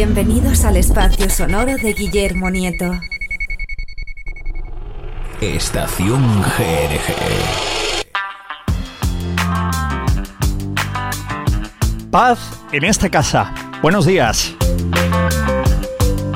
Bienvenidos 0.00 0.64
al 0.64 0.76
espacio 0.76 1.28
sonoro 1.28 1.74
de 1.76 1.92
Guillermo 1.92 2.50
Nieto. 2.50 2.88
Estación 5.40 6.40
GRG. 6.40 7.16
Paz 12.12 12.38
en 12.70 12.84
esta 12.84 13.10
casa. 13.10 13.52
Buenos 13.82 14.06
días. 14.06 14.54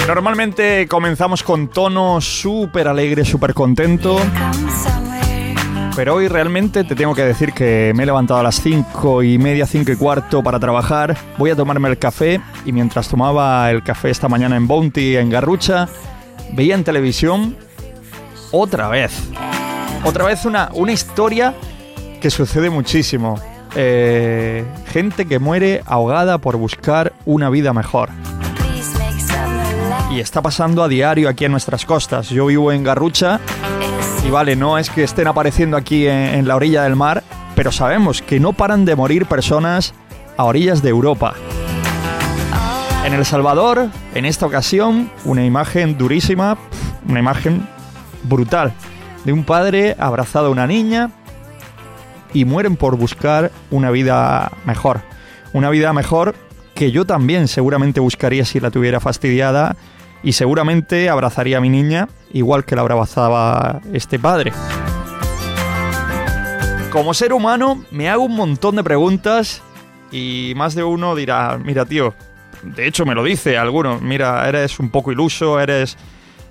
Normalmente 0.08 0.88
comenzamos 0.88 1.44
con 1.44 1.68
tono 1.68 2.20
súper 2.20 2.88
alegre, 2.88 3.24
súper 3.24 3.54
contento. 3.54 4.18
Pero 5.94 6.14
hoy 6.14 6.28
realmente 6.28 6.84
te 6.84 6.94
tengo 6.94 7.14
que 7.14 7.22
decir 7.22 7.52
que 7.52 7.92
me 7.94 8.04
he 8.04 8.06
levantado 8.06 8.40
a 8.40 8.42
las 8.42 8.60
5 8.62 9.22
y 9.24 9.36
media, 9.38 9.66
5 9.66 9.92
y 9.92 9.96
cuarto 9.96 10.42
para 10.42 10.58
trabajar. 10.58 11.16
Voy 11.36 11.50
a 11.50 11.56
tomarme 11.56 11.90
el 11.90 11.98
café 11.98 12.40
y 12.64 12.72
mientras 12.72 13.08
tomaba 13.08 13.70
el 13.70 13.82
café 13.82 14.08
esta 14.08 14.28
mañana 14.28 14.56
en 14.56 14.66
Bounty, 14.66 15.16
en 15.16 15.28
Garrucha, 15.28 15.88
veía 16.54 16.74
en 16.74 16.84
televisión 16.84 17.56
otra 18.52 18.88
vez. 18.88 19.12
Otra 20.04 20.24
vez 20.24 20.46
una, 20.46 20.70
una 20.72 20.92
historia 20.92 21.54
que 22.22 22.30
sucede 22.30 22.70
muchísimo. 22.70 23.38
Eh, 23.74 24.64
gente 24.92 25.26
que 25.26 25.38
muere 25.38 25.82
ahogada 25.84 26.38
por 26.38 26.56
buscar 26.56 27.12
una 27.26 27.50
vida 27.50 27.74
mejor. 27.74 28.08
Y 30.10 30.20
está 30.20 30.40
pasando 30.40 30.82
a 30.82 30.88
diario 30.88 31.28
aquí 31.28 31.44
en 31.44 31.52
nuestras 31.52 31.84
costas. 31.84 32.28
Yo 32.30 32.46
vivo 32.46 32.72
en 32.72 32.82
Garrucha 32.82 33.40
y 34.24 34.30
vale, 34.30 34.56
no 34.56 34.78
es 34.78 34.90
que 34.90 35.02
estén 35.02 35.26
apareciendo 35.26 35.76
aquí 35.76 36.06
en, 36.06 36.46
la 36.46 36.56
orilla 36.56 36.84
del 36.84 36.96
mar, 36.96 37.22
pero 37.54 37.72
sabemos 37.72 38.22
que 38.22 38.40
no 38.40 38.52
paran 38.52 38.84
de 38.84 38.96
morir 38.96 39.26
personas 39.26 39.94
a 40.36 40.44
orillas 40.44 40.82
de 40.82 40.90
Europa. 40.90 41.34
En 43.04 43.14
El 43.14 43.24
Salvador, 43.24 43.88
en 44.14 44.24
esta 44.24 44.46
ocasión, 44.46 45.10
una 45.24 45.44
imagen 45.44 45.98
durísima, 45.98 46.56
una 47.08 47.18
imagen 47.18 47.66
brutal, 48.22 48.72
de 49.24 49.32
un 49.32 49.44
padre 49.44 49.96
abrazado 49.98 50.46
a 50.46 50.50
una 50.50 50.66
niña 50.66 51.10
y 52.32 52.44
mueren 52.44 52.76
por 52.76 52.96
buscar 52.96 53.50
una 53.70 53.90
vida 53.90 54.52
mejor. 54.64 55.00
Una 55.52 55.68
vida 55.68 55.92
mejor 55.92 56.34
que 56.74 56.92
yo 56.92 57.04
también 57.04 57.48
seguramente 57.48 58.00
buscaría 58.00 58.44
si 58.44 58.60
la 58.60 58.70
tuviera 58.70 59.00
fastidiada 59.00 59.76
y 60.22 60.32
seguramente 60.32 61.08
abrazaría 61.08 61.58
a 61.58 61.60
mi 61.60 61.68
niña 61.68 62.08
igual 62.32 62.64
que 62.64 62.76
la 62.76 62.82
abrazaba 62.82 63.80
este 63.92 64.18
padre. 64.18 64.52
Como 66.90 67.14
ser 67.14 67.32
humano 67.32 67.84
me 67.90 68.08
hago 68.10 68.24
un 68.24 68.36
montón 68.36 68.76
de 68.76 68.84
preguntas 68.84 69.62
y 70.10 70.52
más 70.56 70.74
de 70.74 70.84
uno 70.84 71.14
dirá, 71.14 71.58
mira 71.62 71.86
tío, 71.86 72.14
de 72.62 72.86
hecho 72.86 73.06
me 73.06 73.14
lo 73.14 73.24
dice 73.24 73.58
alguno, 73.58 73.98
mira, 74.00 74.48
eres 74.48 74.78
un 74.78 74.90
poco 74.90 75.12
iluso, 75.12 75.60
eres... 75.60 75.96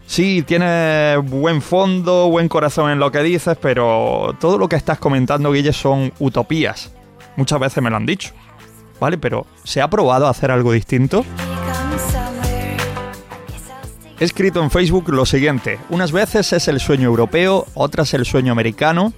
Sí, 0.07 0.43
tienes 0.45 1.23
buen 1.23 1.61
fondo, 1.61 2.27
buen 2.27 2.49
corazón 2.49 2.91
en 2.91 2.99
lo 2.99 3.13
que 3.13 3.23
dices, 3.23 3.57
pero 3.61 4.35
todo 4.41 4.57
lo 4.57 4.67
que 4.67 4.75
estás 4.75 4.99
comentando, 4.99 5.53
Guille, 5.53 5.71
son 5.71 6.11
utopías. 6.19 6.91
Muchas 7.37 7.59
veces 7.61 7.81
me 7.81 7.89
lo 7.89 7.95
han 7.95 8.05
dicho. 8.05 8.33
¿Vale? 8.99 9.17
Pero 9.17 9.45
¿se 9.63 9.81
ha 9.81 9.89
probado 9.89 10.27
hacer 10.27 10.51
algo 10.51 10.73
distinto? 10.73 11.23
He 14.21 14.25
escrito 14.25 14.63
en 14.63 14.71
Facebook 14.71 15.09
lo 15.09 15.25
siguiente. 15.25 15.79
Unas 15.89 16.13
veces 16.13 16.53
es 16.53 16.69
el 16.69 16.79
sueño 16.79 17.09
europeo, 17.09 17.65
otras 17.73 18.13
el 18.13 18.25
sueño 18.25 18.53
americano. 18.53 19.11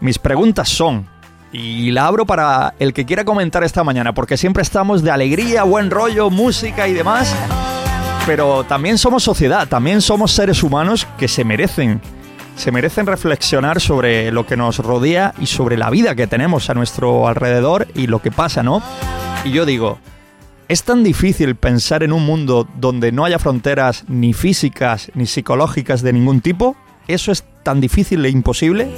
Mis 0.00 0.18
preguntas 0.18 0.68
son, 0.68 1.08
y 1.50 1.90
la 1.90 2.06
abro 2.06 2.26
para 2.26 2.74
el 2.78 2.92
que 2.92 3.06
quiera 3.06 3.24
comentar 3.24 3.64
esta 3.64 3.82
mañana, 3.82 4.14
porque 4.14 4.36
siempre 4.36 4.62
estamos 4.62 5.02
de 5.02 5.10
alegría, 5.10 5.64
buen 5.64 5.90
rollo, 5.90 6.30
música 6.30 6.86
y 6.86 6.92
demás 6.92 7.34
pero 8.28 8.62
también 8.64 8.98
somos 8.98 9.22
sociedad, 9.22 9.66
también 9.68 10.02
somos 10.02 10.32
seres 10.32 10.62
humanos 10.62 11.06
que 11.16 11.28
se 11.28 11.44
merecen, 11.44 12.02
se 12.56 12.70
merecen 12.70 13.06
reflexionar 13.06 13.80
sobre 13.80 14.30
lo 14.32 14.44
que 14.44 14.54
nos 14.54 14.80
rodea 14.80 15.32
y 15.40 15.46
sobre 15.46 15.78
la 15.78 15.88
vida 15.88 16.14
que 16.14 16.26
tenemos 16.26 16.68
a 16.68 16.74
nuestro 16.74 17.26
alrededor 17.26 17.88
y 17.94 18.06
lo 18.06 18.20
que 18.20 18.30
pasa, 18.30 18.62
¿no? 18.62 18.82
Y 19.46 19.52
yo 19.52 19.64
digo, 19.64 19.98
¿es 20.68 20.82
tan 20.82 21.02
difícil 21.02 21.56
pensar 21.56 22.02
en 22.02 22.12
un 22.12 22.24
mundo 22.24 22.68
donde 22.76 23.10
no 23.10 23.24
haya 23.24 23.38
fronteras 23.38 24.04
ni 24.06 24.34
físicas 24.34 25.10
ni 25.14 25.26
psicológicas 25.26 26.02
de 26.02 26.12
ningún 26.12 26.40
tipo? 26.40 26.76
¿Eso 27.06 27.32
es 27.32 27.44
tan 27.62 27.80
difícil 27.80 28.24
e 28.24 28.28
imposible? 28.28 28.88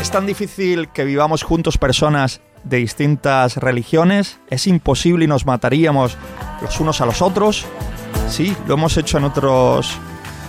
¿Es 0.00 0.10
tan 0.10 0.26
difícil 0.26 0.88
que 0.90 1.04
vivamos 1.04 1.42
juntos 1.42 1.78
personas 1.78 2.40
de 2.64 2.76
distintas 2.76 3.56
religiones? 3.56 4.38
¿Es 4.50 4.66
imposible 4.66 5.24
y 5.24 5.28
nos 5.28 5.46
mataríamos 5.46 6.16
los 6.60 6.78
unos 6.78 7.00
a 7.00 7.06
los 7.06 7.22
otros? 7.22 7.64
Sí, 8.28 8.54
lo 8.66 8.74
hemos 8.74 8.96
hecho 8.98 9.16
en 9.16 9.24
otros 9.24 9.96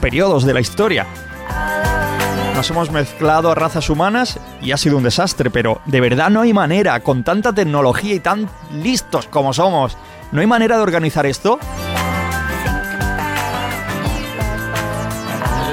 periodos 0.02 0.44
de 0.44 0.54
la 0.54 0.60
historia. 0.60 1.08
Nos 2.54 2.70
hemos 2.70 2.92
mezclado 2.92 3.52
a 3.52 3.56
razas 3.56 3.90
humanas 3.90 4.38
y 4.62 4.72
ha 4.72 4.78
sido 4.78 4.98
un 4.98 5.04
desastre, 5.04 5.50
pero 5.50 5.82
de 5.86 6.02
verdad 6.02 6.30
no 6.30 6.42
hay 6.42 6.54
manera, 6.54 7.00
con 7.02 7.24
tanta 7.24 7.54
tecnología 7.54 8.16
y 8.16 8.20
tan 8.20 8.50
listos 8.74 9.28
como 9.28 9.54
somos, 9.54 9.98
¿no 10.32 10.42
hay 10.42 10.48
manera 10.48 10.78
de 10.78 10.84
organizar 10.84 11.26
esto? 11.26 11.60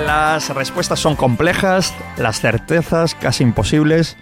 Las 0.06 0.48
respuestas 0.54 1.00
son 1.00 1.16
complejas, 1.16 1.92
las 2.16 2.41
certezas 2.41 3.14
casi 3.14 3.42
imposibles, 3.42 4.16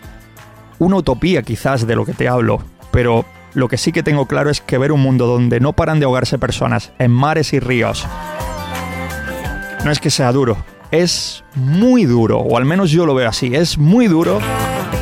una 0.79 0.97
utopía 0.97 1.43
quizás 1.43 1.87
de 1.87 1.97
lo 1.97 2.05
que 2.05 2.15
te 2.15 2.29
hablo, 2.29 2.63
pero 2.91 3.25
lo 3.53 3.69
que 3.69 3.77
sí 3.77 3.93
que 3.93 4.03
tengo 4.03 4.27
claro 4.27 4.51
es 4.51 4.61
que 4.61 4.79
ver 4.79 4.93
un 4.93 5.01
mundo 5.01 5.27
donde 5.27 5.61
no 5.61 5.75
paran 5.75 6.01
de 6.01 6.07
ahogarse 6.07 6.39
personas 6.39 6.93
en 6.99 7.11
mares 7.11 7.53
y 7.53 7.61
ríos 7.61 8.07
no 9.85 9.91
es 9.91 10.01
que 10.01 10.11
sea 10.11 10.33
duro, 10.33 10.57
es 11.03 11.45
muy 11.55 12.05
duro, 12.05 12.39
o 12.39 12.57
al 12.57 12.65
menos 12.65 12.91
yo 12.91 13.07
lo 13.07 13.15
veo 13.15 13.29
así, 13.29 13.55
es 13.55 13.79
muy 13.79 14.07
duro 14.07 14.39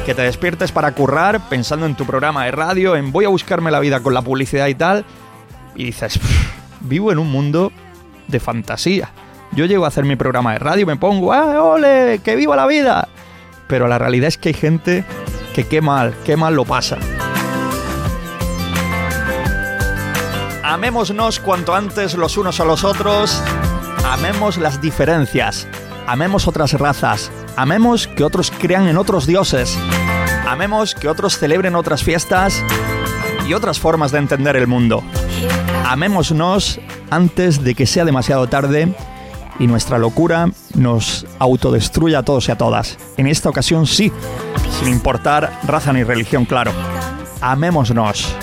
que 0.07 0.15
te 0.15 0.23
despiertes 0.23 0.73
para 0.73 0.93
currar 0.93 1.49
pensando 1.49 1.87
en 1.87 1.95
tu 1.95 2.07
programa 2.07 2.45
de 2.45 2.51
radio, 2.51 2.97
en 2.97 3.13
voy 3.13 3.25
a 3.25 3.29
buscarme 3.29 3.71
la 3.71 3.81
vida 3.81 4.01
con 4.01 4.15
la 4.15 4.23
publicidad 4.23 4.67
y 4.69 4.75
tal, 4.75 5.05
y 5.75 5.85
dices, 5.85 6.19
vivo 6.81 7.13
en 7.13 7.19
un 7.19 7.31
mundo 7.31 7.73
de 8.29 8.41
fantasía. 8.41 9.11
Yo 9.53 9.67
llego 9.67 9.85
a 9.85 9.89
hacer 9.89 10.05
mi 10.05 10.17
programa 10.17 10.55
de 10.55 10.59
radio 10.59 10.87
me 10.87 10.97
pongo, 10.97 11.33
¡ah, 11.33 11.63
ole! 11.63 12.21
¡Que 12.25 12.37
viva 12.37 12.57
la 12.57 12.67
vida! 12.67 13.09
Pero 13.69 13.87
la 13.87 13.99
realidad 13.99 14.29
es 14.29 14.39
que 14.39 14.49
hay 14.49 14.55
gente 14.55 15.05
que 15.55 15.65
qué 15.65 15.83
mal, 15.83 16.15
qué 16.25 16.37
mal 16.37 16.55
lo 16.55 16.65
pasa. 16.65 16.97
Amémonos 20.65 21.39
cuanto 21.41 21.75
antes 21.75 22.15
los 22.15 22.39
unos 22.39 22.61
a 22.61 22.65
los 22.65 22.83
otros. 22.83 23.43
Amemos 24.07 24.57
las 24.57 24.81
diferencias. 24.81 25.69
Amemos 26.07 26.49
otras 26.49 26.73
razas. 26.75 27.31
Amemos 27.57 28.07
que 28.07 28.25
otros 28.25 28.51
crean 28.51 28.89
en 28.89 28.97
otros 28.97 29.27
dioses. 29.27 29.79
Amemos 30.47 30.95
que 30.95 31.09
otros 31.09 31.39
celebren 31.39 31.75
otras 31.75 32.03
fiestas 32.03 32.63
y 33.47 33.55
otras 33.55 33.79
formas 33.79 34.13
de 34.13 34.19
entender 34.19 34.57
el 34.57 34.67
mundo. 34.67 35.03
Amémonos 35.87 36.81
antes 37.11 37.63
de 37.63 37.75
que 37.75 37.87
sea 37.87 38.05
demasiado 38.05 38.47
tarde 38.49 38.95
y 39.59 39.67
nuestra 39.67 39.99
locura 39.99 40.51
nos 40.75 41.27
autodestruya 41.39 42.21
a 42.21 42.23
todos 42.23 42.49
y 42.49 42.53
a 42.53 42.57
todas. 42.57 42.99
En 43.17 43.27
esta 43.27 43.49
ocasión 43.49 43.87
sí, 43.87 44.11
sin 44.79 44.89
importar 44.89 45.61
raza 45.65 45.93
ni 45.93 46.03
religión, 46.03 46.45
claro. 46.45 46.73
Amémonos. 47.41 48.35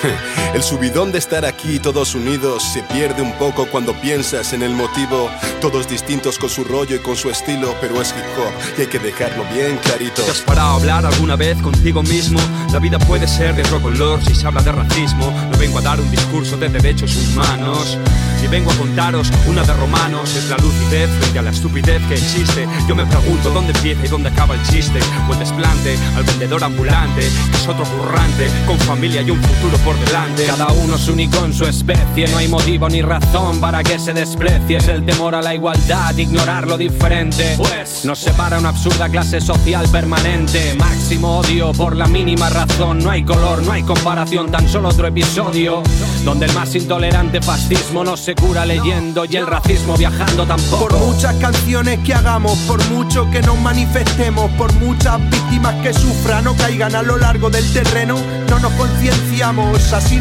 哼 0.00 0.34
El 0.54 0.62
subidón 0.62 1.12
de 1.12 1.18
estar 1.18 1.44
aquí 1.44 1.78
todos 1.78 2.14
unidos 2.14 2.62
se 2.72 2.82
pierde 2.82 3.20
un 3.20 3.32
poco 3.34 3.66
cuando 3.66 3.92
piensas 4.00 4.54
en 4.54 4.62
el 4.62 4.72
motivo. 4.74 5.30
Todos 5.60 5.86
distintos 5.86 6.38
con 6.38 6.48
su 6.48 6.64
rollo 6.64 6.96
y 6.96 7.00
con 7.00 7.16
su 7.16 7.28
estilo, 7.28 7.74
pero 7.80 8.00
es 8.00 8.10
hip 8.10 8.24
hop 8.38 8.52
y 8.78 8.80
hay 8.80 8.86
que 8.86 8.98
dejarlo 8.98 9.44
bien 9.52 9.76
clarito. 9.76 10.22
¿Te 10.22 10.30
has 10.30 10.40
parado 10.40 10.70
a 10.70 10.74
hablar 10.76 11.06
alguna 11.06 11.36
vez 11.36 11.60
contigo 11.60 12.02
mismo? 12.02 12.40
La 12.72 12.78
vida 12.78 12.98
puede 12.98 13.28
ser 13.28 13.54
de 13.54 13.62
otro 13.62 13.80
color 13.82 14.24
si 14.24 14.34
se 14.34 14.46
habla 14.46 14.62
de 14.62 14.72
racismo. 14.72 15.30
No 15.50 15.58
vengo 15.58 15.78
a 15.78 15.82
dar 15.82 16.00
un 16.00 16.10
discurso 16.10 16.56
de 16.56 16.68
derechos 16.68 17.14
humanos. 17.16 17.98
y 18.42 18.46
vengo 18.46 18.70
a 18.70 18.74
contaros 18.76 19.30
una 19.46 19.64
de 19.64 19.74
romanos. 19.74 20.34
Es 20.34 20.48
la 20.48 20.56
lucidez 20.56 21.10
frente 21.18 21.38
a 21.40 21.42
la 21.42 21.50
estupidez 21.50 22.00
que 22.06 22.14
existe. 22.14 22.68
Yo 22.88 22.94
me 22.94 23.04
pregunto 23.04 23.50
dónde 23.50 23.72
empieza 23.72 24.06
y 24.06 24.08
dónde 24.08 24.30
acaba 24.30 24.54
el 24.54 24.62
chiste. 24.62 25.00
O 25.28 25.32
el 25.32 25.38
desplante 25.40 25.98
al 26.16 26.24
vendedor 26.24 26.64
ambulante, 26.64 27.20
que 27.50 27.56
es 27.56 27.68
otro 27.68 27.84
currante, 27.84 28.48
con 28.66 28.78
familia 28.78 29.22
y 29.22 29.30
un 29.30 29.42
futuro 29.42 29.76
por 29.78 29.98
delante. 29.98 30.37
Cada 30.46 30.68
uno 30.72 30.94
es 30.94 31.08
único 31.08 31.44
en 31.44 31.52
su 31.52 31.64
especie, 31.64 32.28
no 32.28 32.38
hay 32.38 32.48
motivo 32.48 32.88
ni 32.88 33.02
razón 33.02 33.60
para 33.60 33.82
que 33.82 33.98
se 33.98 34.12
desprecie. 34.12 34.76
Es 34.76 34.88
el 34.88 35.04
temor 35.04 35.34
a 35.34 35.42
la 35.42 35.54
igualdad, 35.54 36.16
ignorar 36.16 36.66
lo 36.66 36.76
diferente. 36.78 37.54
Pues 37.56 38.04
nos 38.04 38.20
separa 38.20 38.58
una 38.58 38.68
absurda 38.68 39.08
clase 39.08 39.40
social 39.40 39.88
permanente. 39.90 40.74
Máximo 40.74 41.38
odio 41.38 41.72
por 41.72 41.96
la 41.96 42.06
mínima 42.06 42.48
razón. 42.50 42.98
No 42.98 43.10
hay 43.10 43.24
color, 43.24 43.62
no 43.62 43.72
hay 43.72 43.82
comparación, 43.82 44.50
tan 44.50 44.68
solo 44.68 44.90
otro 44.90 45.08
episodio. 45.08 45.82
Donde 46.24 46.46
el 46.46 46.52
más 46.52 46.74
intolerante 46.74 47.42
fascismo 47.42 48.04
no 48.04 48.16
se 48.16 48.34
cura 48.34 48.64
leyendo 48.64 49.24
y 49.24 49.36
el 49.36 49.46
racismo 49.46 49.96
viajando 49.96 50.46
tampoco. 50.46 50.88
Por 50.88 50.98
muchas 50.98 51.34
canciones 51.36 51.98
que 52.00 52.14
hagamos, 52.14 52.56
por 52.60 52.82
mucho 52.90 53.28
que 53.30 53.42
nos 53.42 53.58
manifestemos, 53.58 54.50
por 54.52 54.72
muchas 54.74 55.18
víctimas 55.30 55.74
que 55.82 55.92
sufran 55.92 56.46
o 56.46 56.54
caigan 56.54 56.94
a 56.94 57.02
lo 57.02 57.18
largo 57.18 57.50
del 57.50 57.70
terreno, 57.72 58.16
no 58.48 58.58
nos 58.60 58.72
concienciamos, 58.72 59.92
así 59.92 60.16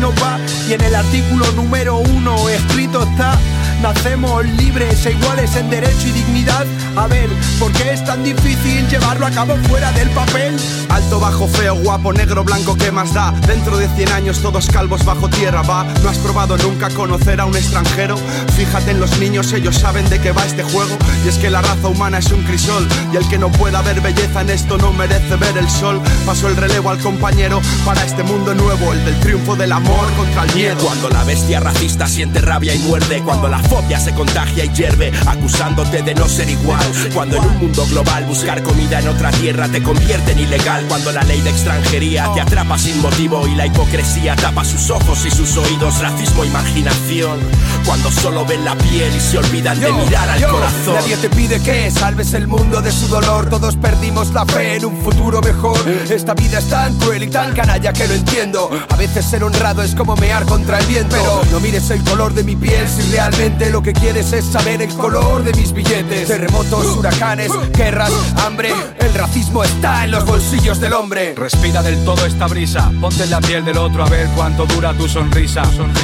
Y 0.68 0.74
en 0.74 0.82
el 0.82 0.96
artículo 0.96 1.50
número 1.54 1.98
uno 1.98 2.50
escrito 2.50 3.04
está. 3.04 3.38
Nacemos 3.82 4.44
libres 4.46 5.06
e 5.06 5.12
iguales 5.12 5.56
en 5.56 5.70
derecho 5.70 6.08
y 6.08 6.12
dignidad. 6.12 6.66
A 6.96 7.08
ver, 7.08 7.30
¿por 7.60 7.72
qué 7.74 7.94
es 7.94 8.04
tan 8.04 8.24
difícil 8.24 8.88
llevarlo 8.90 9.28
a 9.28 9.32
cabo 9.32 9.56
fuera 9.70 9.92
del 9.92 10.10
papel? 10.10 10.58
Alto, 10.90 11.20
bajo, 11.20 11.48
feo, 11.48 11.76
guapo, 11.76 12.12
negro, 12.12 12.44
blanco, 12.44 12.76
¿qué 12.76 12.92
más 12.92 13.14
da? 13.14 13.32
Dentro 13.46 13.78
de 13.78 13.88
100 13.88 14.12
años 14.14 14.40
todos 14.40 14.68
calvos 14.68 15.06
bajo 15.06 15.30
tierra, 15.30 15.62
va. 15.62 15.86
¿No 16.04 16.10
has 16.10 16.18
probado 16.18 16.58
nunca 16.58 16.90
conocer 16.90 17.40
a 17.40 17.46
un 17.46 17.56
extranjero? 17.56 18.18
Fíjate 18.56 18.92
en 18.92 19.00
los 19.00 19.20
niños, 19.20 19.54
ellos 19.54 19.78
saben 19.78 20.10
de 20.10 20.20
qué 20.20 20.32
va 20.32 20.46
este 20.46 20.64
juego. 20.64 20.98
Y 21.24 21.28
es 21.28 21.38
que 21.38 21.50
la 21.50 21.62
raza 21.62 21.88
humana 21.88 22.18
es 22.18 22.32
un 22.32 22.44
crisol. 22.44 22.88
Y 23.14 23.18
el 23.18 23.28
que 23.30 23.38
no 23.38 23.52
pueda 23.52 23.82
ver 23.84 24.02
belleza 24.02 24.42
en 24.42 24.50
esto 24.50 24.78
no 24.78 24.92
merece 24.92 25.36
ver 25.36 25.58
el 25.58 25.70
sol. 25.70 26.02
Paso 26.26 26.48
el 26.48 26.56
relevo 26.56 26.90
al 26.90 27.00
compañero 27.00 27.62
para 27.86 28.04
este 28.04 28.24
mundo 28.24 28.56
nuevo, 28.56 28.92
el 28.92 29.06
del 29.06 29.20
triunfo 29.20 29.56
del 29.56 29.72
amor 29.72 29.97
contra 30.06 30.44
el 30.44 30.56
miedo. 30.56 30.78
Cuando 30.84 31.10
la 31.10 31.24
bestia 31.24 31.60
racista 31.60 32.08
siente 32.08 32.40
rabia 32.42 32.74
y 32.76 32.80
muerde, 32.80 33.22
cuando 33.24 33.48
la 33.48 33.60
fobia 33.60 34.00
se 34.00 34.14
contagia 34.14 34.66
y 34.66 34.70
hierve, 34.70 35.12
acusándote 35.26 36.02
de 36.02 36.16
no 36.16 36.28
ser 36.28 36.50
igual. 36.50 36.86
Cuando 37.14 37.38
en 37.38 37.46
un 37.46 37.58
mundo 37.58 37.86
global 37.88 38.26
buscar 38.26 38.62
comida 38.64 39.00
en 39.00 39.08
otra 39.08 39.32
tierra 39.32 39.68
te 39.68 39.82
convierte 39.82 40.34
en 40.34 40.40
ilegal. 40.40 40.86
Cuando 40.88 41.12
la 41.12 41.24
ley 41.24 41.42
de 41.42 41.50
extranjería 41.50 42.30
te 42.34 42.42
atrapa 42.42 42.78
sin 42.78 43.02
motivo 43.02 43.48
y 43.48 43.56
la 43.56 43.66
hipocresía 43.66 44.36
tapa 44.36 44.64
sus 44.64 44.90
ojos 44.90 45.26
y 45.26 45.32
sus 45.32 45.58
oídos, 45.58 46.00
racismo, 46.00 46.46
imaginación. 46.46 47.40
Cuando 47.86 48.12
solo 48.12 48.46
ven 48.46 48.66
la 48.66 48.76
piel 48.76 49.16
y 49.16 49.20
se 49.20 49.38
olvidan 49.38 49.80
de 49.80 49.92
mirar 49.92 50.30
al 50.30 50.46
corazón. 50.48 50.96
Nadie 50.96 51.18
te 51.18 51.30
pide 51.30 51.62
que 51.62 51.90
salves 51.92 52.34
el 52.34 52.48
mundo 52.48 52.82
de 52.82 52.92
su 52.92 53.08
dolor. 53.08 53.50
Todos 53.50 53.76
perdimos 53.78 54.34
la 54.34 54.46
fe 54.46 54.76
en 54.76 54.86
un 54.86 55.02
futuro 55.04 55.42
mejor. 55.42 55.78
Esta 56.10 56.34
vida 56.34 56.60
es 56.60 56.70
tan 56.70 56.96
cruel 56.98 57.24
y 57.24 57.28
tan 57.28 57.54
canalla 57.54 57.94
que 57.94 58.08
lo 58.08 58.14
entiendo. 58.14 58.70
A 58.90 58.96
veces 58.96 59.26
ser 59.26 59.44
honrado 59.44 59.84
es 59.84 59.87
como 59.96 60.16
mear 60.16 60.46
contra 60.46 60.80
el 60.80 60.86
viento. 60.86 61.16
Pero 61.16 61.42
no 61.52 61.60
mires 61.60 61.90
el 61.90 62.04
color 62.04 62.34
de 62.34 62.44
mi 62.44 62.56
piel 62.56 62.88
si 62.88 63.12
realmente 63.12 63.70
lo 63.70 63.82
que 63.82 63.94
quieres 63.94 64.32
es 64.34 64.46
saber 64.46 64.82
el 64.82 64.94
color 64.94 65.44
de 65.44 65.54
mis 65.54 65.72
billetes. 65.72 66.28
Terremotos, 66.28 66.98
huracanes, 66.98 67.52
guerras, 67.74 68.12
hambre. 68.46 68.74
El 69.00 69.14
racismo 69.14 69.64
está 69.64 70.04
en 70.06 70.12
los 70.12 70.26
bolsillos 70.26 70.80
del 70.80 70.94
hombre. 70.94 71.34
Respira 71.36 71.82
del 71.82 72.04
todo 72.04 72.26
esta 72.26 72.48
brisa, 72.48 72.92
ponte 73.00 73.24
en 73.24 73.30
la 73.30 73.42
piel 73.42 73.64
del 73.64 73.78
otro 73.78 74.04
a 74.04 74.10
ver 74.10 74.28
cuánto 74.36 74.66
dura 74.66 74.94
tu 74.94 75.08
sonrisa. 75.08 75.64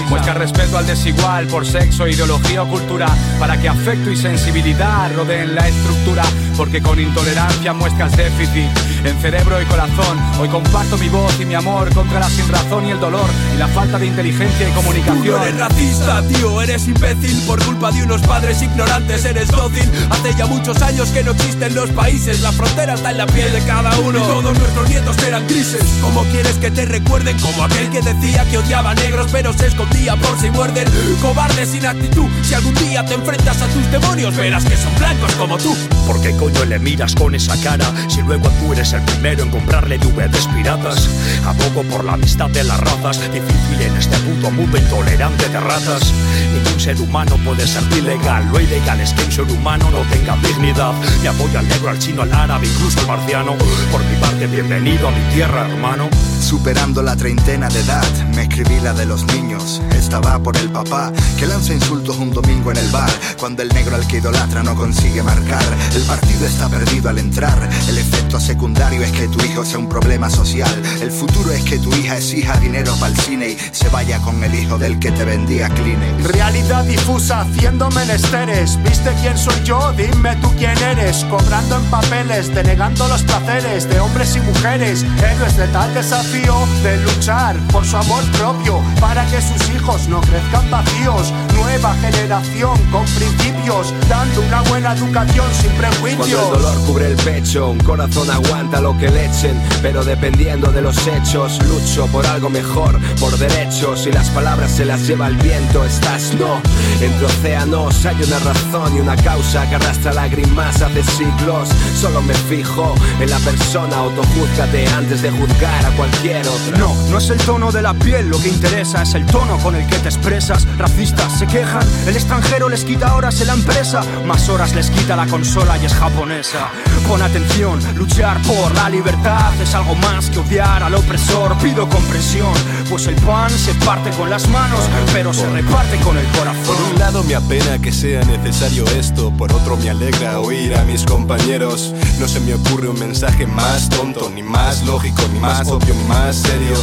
Muestra 0.09 0.33
respeto 0.33 0.77
al 0.77 0.88
desigual 0.88 1.47
por 1.47 1.65
sexo, 1.65 2.07
ideología 2.07 2.63
o 2.63 2.68
cultura, 2.68 3.07
para 3.39 3.59
que 3.59 3.69
afecto 3.69 4.12
y 4.12 4.18
sensibilidad 4.18 5.13
rodeen 5.15 5.56
la 5.56 5.68
estructura, 5.68 6.24
porque 6.57 6.81
con 6.81 7.00
intolerancia 7.00 7.74
muestras 7.74 8.15
déficit 8.15 8.69
en 9.03 9.19
cerebro 9.21 9.62
y 9.62 9.65
corazón. 9.65 10.19
Hoy 10.39 10.50
comparto 10.50 10.97
mi 10.97 11.09
voz 11.09 11.39
y 11.39 11.45
mi 11.45 11.56
amor 11.56 11.94
contra 11.94 12.19
la 12.19 12.30
sinrazón 12.30 12.88
y 12.88 12.91
el 12.91 13.00
dolor 13.00 13.30
y 13.53 13.57
la 13.57 13.68
falta 13.74 13.98
de 13.98 14.06
inteligencia 14.06 14.70
y 14.70 14.72
comunicación. 14.72 15.24
Tú 15.24 15.31
no 15.31 15.44
eres 15.44 15.60
racista, 15.60 16.22
tío, 16.28 16.62
eres 16.62 16.88
imbécil 16.88 17.42
por 17.48 17.64
culpa 17.64 17.92
de 17.92 18.04
unos 18.04 18.22
padres 18.22 18.62
ignorantes, 18.62 19.25
eres 19.25 19.48
dócil. 19.50 19.90
Hace 20.12 20.36
ya 20.38 20.46
muchos 20.46 20.81
años 20.81 21.10
que 21.10 21.24
no 21.24 21.31
existen 21.31 21.74
los 21.74 21.90
países, 21.90 22.42
la 22.42 22.52
frontera 22.52 22.94
está 22.94 23.12
en 23.12 23.18
la 23.18 23.25
piel 23.25 23.52
de 23.52 23.62
cada 23.62 23.98
uno. 24.00 24.20
Y 24.20 24.22
todos 24.22 24.58
nuestros 24.58 24.90
nietos 24.90 25.18
eran 25.24 25.48
grises. 25.48 25.84
¿Cómo 26.02 26.24
quieres 26.25 26.54
que 26.58 26.70
te 26.70 26.86
recuerden? 26.86 27.38
Como 27.40 27.64
aquel 27.64 27.90
que 27.90 28.02
decía 28.02 28.46
que 28.46 28.60
odiaba 28.60 28.92
a 28.92 28.96
negros, 28.96 29.28
pero 29.31 29.52
se 29.54 29.68
escondía 29.68 30.16
por 30.18 30.40
si 30.40 30.52
muerden. 30.52 30.88
Cobarde 31.22 31.66
sin 31.66 31.86
actitud, 31.86 32.30
si 32.44 32.54
algún 32.54 32.76
día 32.76 33.04
te 33.06 33.16
enfrentas 33.16 33.62
a 33.62 33.68
tus 33.68 33.90
demonios, 33.92 34.36
verás 34.36 34.66
que 34.66 34.78
son 34.78 34.94
blancos 35.00 35.34
como 35.34 35.58
tú. 35.58 35.76
¿Por 36.06 36.22
qué 36.22 36.36
coño 36.36 36.64
le 36.66 36.78
miras 36.78 37.16
con 37.16 37.34
esa 37.34 37.60
cara 37.62 37.92
si 38.08 38.22
luego 38.22 38.50
tú 38.60 38.74
eres 38.74 38.94
el 38.94 39.02
primero 39.02 39.44
en 39.44 39.50
comprarle 39.50 39.98
DVDs 39.98 40.48
piratas? 40.48 41.10
Abogo 41.46 41.84
por 41.84 42.06
la 42.06 42.14
amistad 42.14 42.50
de 42.50 42.64
las 42.64 42.80
razas, 42.80 43.19
difícil 43.31 43.62
en 43.81 43.98
este 43.98 44.18
puto 44.19 44.51
mundo 44.51 44.77
intolerante 44.77 45.50
de 45.50 45.60
ratas. 45.60 46.13
Ningún 46.54 46.80
ser 46.80 47.00
humano 47.01 47.38
puede 47.44 47.68
ser 47.68 47.83
ilegal, 47.98 48.48
lo 48.51 48.60
ilegal 48.60 49.00
es 49.00 49.13
que 49.13 49.24
un 49.24 49.31
ser 49.31 49.51
humano 49.51 49.89
no 49.92 50.00
tenga 50.12 50.36
dignidad. 50.38 50.94
Me 51.21 51.30
apoyo 51.30 51.60
al 51.60 51.68
negro, 51.68 51.89
al 51.89 52.00
chino, 52.00 52.21
al 52.21 52.33
árabe, 52.33 52.68
incluso 52.68 53.00
al 53.01 53.07
marciano. 53.07 53.56
Por 53.92 54.04
mi 54.06 54.15
parte, 54.18 54.48
bienvenido 54.48 55.07
a 55.07 55.12
mi 55.12 55.33
tierra, 55.33 55.68
hermano. 55.69 56.10
Superando 56.39 57.01
la 57.01 57.15
treintena 57.15 57.69
de 57.69 57.80
edad, 57.80 58.27
me 58.36 58.44
escribí 58.44 58.80
la 58.81 58.94
de 58.94 59.06
los 59.06 59.24
niños. 59.25 59.81
Esta 59.95 60.19
va 60.19 60.38
por 60.39 60.56
el 60.57 60.69
papá 60.69 61.12
que 61.39 61.48
lanza 61.48 61.74
insultos 61.74 62.18
un 62.18 62.31
domingo 62.31 62.71
en 62.71 62.77
el 62.77 62.89
bar. 62.89 63.09
Cuando 63.39 63.63
el 63.63 63.69
negro 63.69 63.95
al 63.95 64.06
que 64.07 64.18
idolatra 64.18 64.62
no 64.62 64.75
consigue 64.75 65.24
marcar, 65.24 65.63
el 65.95 66.04
partido 66.04 66.45
está 66.45 66.69
perdido 66.69 67.09
al 67.09 67.18
entrar. 67.18 67.69
El 67.88 67.98
efecto 67.98 68.39
secundario 68.39 69.01
es 69.01 69.12
que 69.12 69.27
tu 69.27 69.44
hijo 69.44 69.66
sea 69.66 69.80
un 69.80 69.89
problema 69.89 70.30
social. 70.30 70.69
El 71.01 71.12
futuro 71.12 71.51
es 71.51 71.63
que 71.63 71.80
tu 71.80 71.94
hija 71.95 72.18
exija 72.18 72.59
dinero 72.59 72.94
para 73.00 73.13
el 73.13 73.19
cine 73.19 73.53
se 73.72 73.90
vaya 73.90 74.20
con 74.20 74.44
el 74.44 74.54
hijo 74.56 74.78
del 74.78 75.00
que 75.00 75.12
te 75.12 75.26
vendía 75.26 75.70
Kleenex. 75.70 76.32
Realidad 76.32 76.84
difusa 76.86 77.42
haciendo 77.42 77.90
menesteres. 77.92 78.82
¿Viste 78.84 79.12
quién 79.22 79.38
soy 79.38 79.56
yo? 79.64 79.94
Dime 79.98 80.36
tú 80.38 80.52
quién 80.58 80.78
eres. 80.78 81.26
Cobrando 81.26 81.78
en 81.78 81.86
papeles, 81.86 82.54
denegando 82.54 83.08
los 83.08 83.24
placeres 83.24 83.88
de 83.90 84.00
hombres 84.00 84.36
y 84.36 84.42
mujeres. 84.42 85.06
Héroes 85.24 85.58
de 85.58 85.68
tal 85.68 85.94
desafío 85.94 86.56
de 86.84 86.98
luchar 86.98 87.56
por 87.72 87.86
su 87.86 87.98
amor 87.98 88.24
propio 88.34 88.82
para 89.00 89.26
que 89.26 89.42
sus 89.42 89.70
hijos 89.76 90.08
no 90.08 90.22
crezcan 90.22 90.70
vacíos. 90.70 91.34
Nueva 91.56 91.94
generación 91.96 92.78
con 92.92 93.06
principios, 93.06 93.94
dando 94.10 94.42
una 94.42 94.62
buena 94.64 94.94
educación 94.94 95.46
sin 95.54 95.72
prejuicios. 95.72 96.40
Cuando 96.40 96.57
el 96.57 96.64
dolor 96.64 96.86
cubre 96.86 97.07
el 97.07 97.16
pecho, 97.18 97.69
un 97.69 97.80
corazón 97.80 98.30
aguanta 98.30 98.81
lo 98.81 98.98
que 98.98 99.10
le 99.10 99.26
echen, 99.26 99.60
pero 99.81 100.04
dependiendo 100.04 100.72
de 100.72 100.81
los 100.81 101.07
hechos, 101.07 101.60
lucho 101.68 102.07
por 102.07 102.26
algo 102.26 102.50
mejor, 102.50 103.00
por 103.19 103.38
derechos 103.47 104.07
y 104.07 104.12
las 104.12 104.30
palabras 104.30 104.71
se 104.71 104.85
las 104.85 105.06
lleva 105.06 105.28
el 105.28 105.35
viento. 105.38 105.83
Estás 105.83 106.33
no, 106.35 106.62
entre 107.02 107.26
océanos 107.26 108.06
hay 108.06 108.16
una 108.23 108.40
razón 108.40 108.95
y 108.95 109.00
una 109.02 109.16
causa 109.18 109.68
que 109.68 109.76
arrastra 109.76 110.14
lágrimas 110.14 110.81
hace 110.81 111.04
siglos. 111.04 111.69
Solo 112.00 112.21
me 112.21 112.33
fijo 112.33 112.95
en 113.19 113.30
la 113.30 113.40
persona, 113.40 113.97
autojúzgate 113.97 114.88
antes 114.88 115.21
de 115.21 115.31
juzgar 115.31 115.85
a 115.85 115.92
cualquier 115.92 116.47
otra. 116.47 116.78
No, 116.78 116.95
no 117.09 117.18
es 117.18 117.30
el 117.30 117.38
tono 117.40 117.71
de 117.71 117.81
la 117.81 117.94
piel 117.94 118.30
lo 118.30 118.40
que 118.40 118.47
interesa, 118.47 119.02
es 119.02 119.14
el 119.14 119.26
tono 119.26 119.57
con 119.57 119.76
el 119.76 119.85
que 119.88 119.97
te 119.97 120.09
expresas. 120.09 120.66
Racistas 120.78 121.38
se 121.38 121.47
quejan, 121.47 121.83
el 122.07 122.16
extranjero 122.16 122.69
les 122.69 122.85
quita 122.85 123.14
horas 123.16 123.42
en 123.42 123.47
la 123.47 123.54
empresa, 123.54 124.04
más 124.26 124.47
horas 124.47 124.73
les 124.73 124.90
quita 124.90 125.16
la 125.16 125.28
consola 125.28 125.78
y 125.78 125.85
es 125.85 125.94
japonesa. 125.94 126.69
Pon 127.07 127.21
atención, 127.21 127.80
luchar 127.95 128.42
por 128.44 128.73
la 128.76 128.90
libertad 128.90 129.52
es 129.62 129.76
algo 129.76 129.95
más 129.95 130.30
que 130.30 130.40
odiar 130.40 130.83
al 130.83 130.95
opresor. 130.95 131.57
Pido 131.57 131.90
comprensión, 131.90 132.54
pues 132.90 133.07
el 133.07 133.16
se 133.57 133.73
parte 133.85 134.09
con 134.11 134.30
las 134.30 134.49
manos, 134.49 134.81
pero 135.13 135.33
se 135.33 135.49
reparte 135.49 135.97
con 135.99 136.18
el 136.18 136.25
corazón. 136.27 136.65
Por 136.65 136.75
un 136.92 136.99
lado 136.99 137.23
me 137.23 137.35
apena 137.35 137.80
que 137.80 137.94
sea 137.94 138.21
necesario 138.25 138.85
esto, 138.97 139.31
por 139.31 139.53
otro 139.53 139.77
me 139.77 139.89
alegra 139.89 140.42
oír 140.42 140.75
a 140.75 140.83
mis 140.83 141.06
compañeros. 141.06 141.94
No 142.19 142.27
se 142.27 142.42
me 142.42 142.53
ocurre 142.53 142.89
un 142.89 142.99
mensaje 142.99 143.47
más 143.47 143.87
tonto, 143.87 144.30
ni 144.30 144.44
más 144.44 144.85
lógico, 144.85 145.21
ni 145.31 145.39
más 145.39 145.69
obvio, 145.69 145.94
ni 145.95 146.03
más 146.03 146.35
serio. 146.35 146.75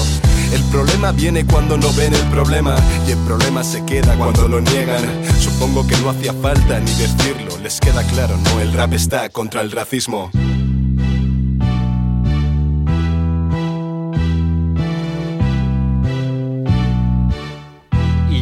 El 0.53 0.63
problema 0.65 1.13
viene 1.13 1.45
cuando 1.45 1.77
no 1.77 1.93
ven 1.93 2.15
el 2.15 2.27
problema 2.29 2.75
y 3.07 3.11
el 3.11 3.19
problema 3.19 3.63
se 3.63 3.85
queda 3.85 4.17
cuando 4.17 4.49
lo 4.49 4.63
niegan. 4.63 5.05
Supongo 5.39 5.87
que 5.87 5.97
no 5.99 6.09
hacía 6.09 6.33
falta 6.33 6.81
ni 6.81 6.91
decirlo, 6.93 7.59
les 7.63 7.79
queda 7.81 8.03
claro, 8.05 8.37
no, 8.39 8.61
el 8.61 8.73
rap 8.73 8.95
está 8.95 9.29
contra 9.29 9.61
el 9.61 9.71
racismo. 9.71 10.31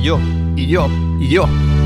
Yo, 0.08 0.18
y 0.56 0.66
yo, 0.66 0.88
y 1.20 1.28
yo. 1.28 1.77